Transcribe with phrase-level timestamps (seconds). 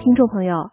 [0.00, 0.70] 听众朋友，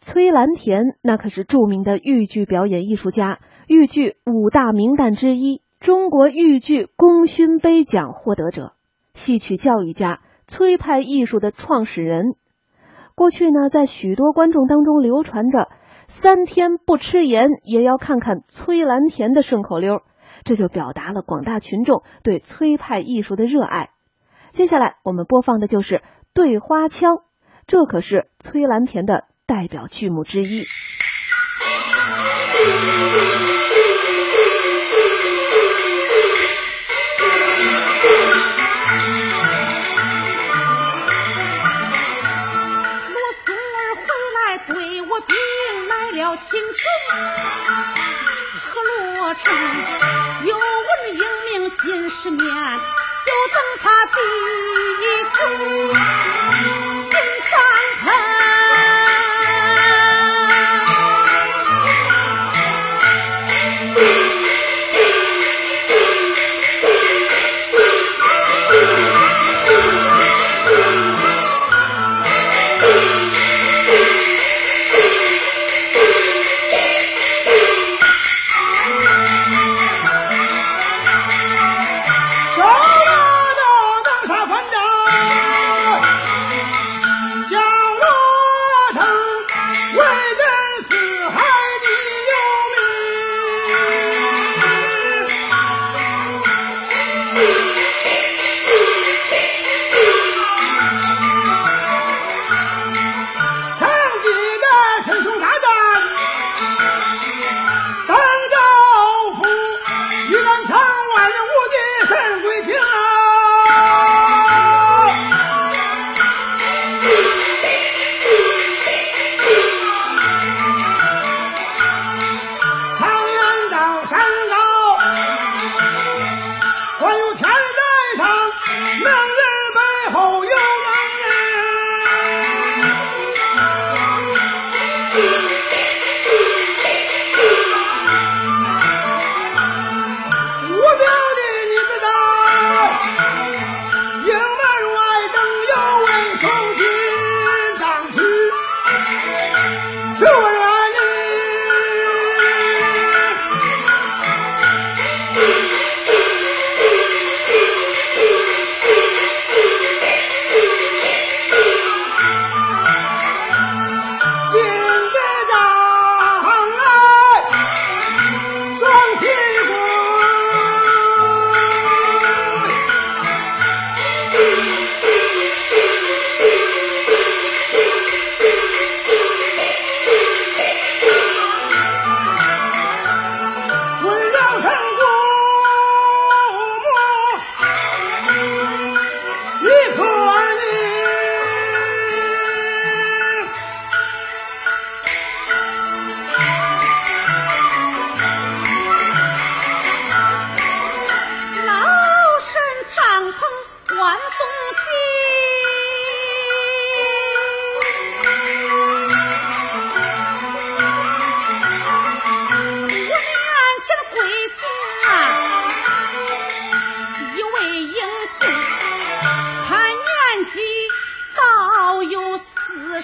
[0.00, 8.72] 崔兰田那可是著名的豫剧表演艺术家，豫剧五大名旦之一，中国豫剧功勋杯奖获得者，
[9.12, 12.34] 戏曲教育家，崔派艺术的创始人。
[13.14, 15.68] 过去呢，在许多观众当中流传着
[16.08, 20.00] “三天不吃盐也要看看崔兰田”的顺口溜，
[20.44, 23.90] 这就表达了广大群众对崔派艺术的热爱。
[24.52, 25.96] 接下来我们播放的就是
[26.32, 27.16] 《对花腔》。
[27.66, 30.64] 这可是崔兰田的代表剧目之一。
[43.10, 44.02] 罗孙儿回
[44.36, 45.34] 来对我禀
[45.88, 46.72] 来了青春
[48.62, 49.42] 和罗成，
[50.44, 50.60] 久闻
[51.14, 51.20] 英
[51.60, 54.12] 名金世面，就等他弟
[55.34, 56.55] 兄。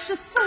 [0.05, 0.43] 是谁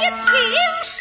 [0.00, 0.99] 一听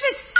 [0.00, 0.39] 是ゅ。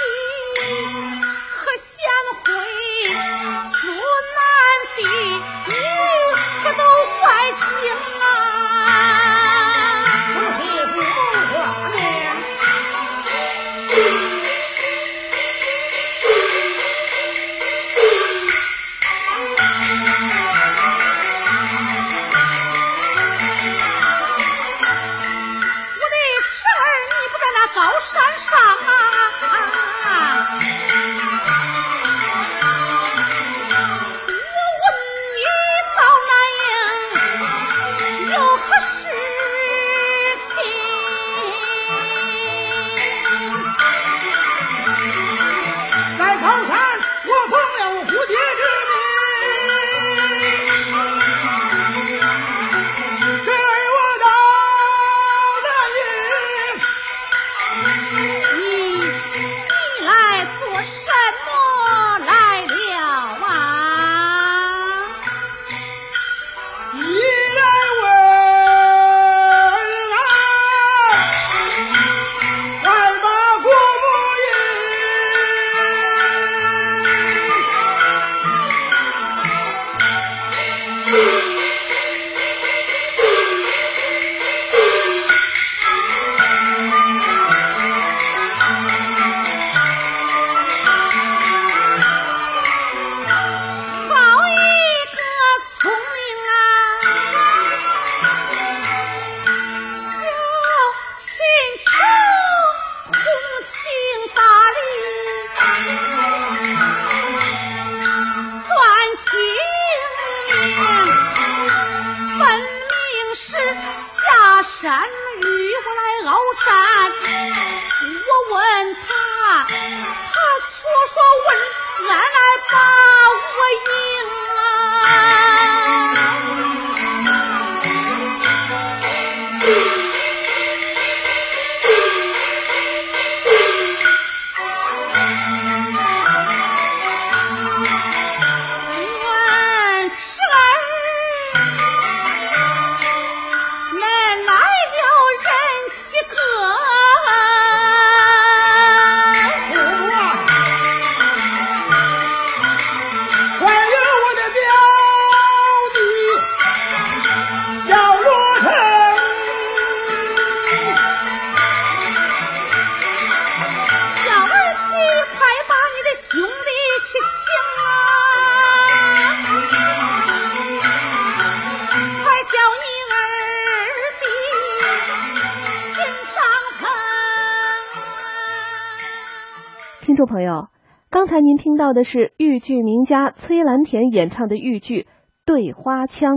[180.21, 180.69] 众朋友，
[181.09, 185.03] 刚才您听到的是豫剧名家崔兰田演唱的豫剧
[185.47, 186.37] 《对花腔》。